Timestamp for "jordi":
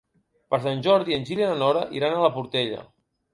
0.87-1.17